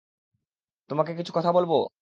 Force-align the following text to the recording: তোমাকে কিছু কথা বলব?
তোমাকে 0.89 1.11
কিছু 1.15 1.31
কথা 1.35 1.51
বলব? 1.51 1.71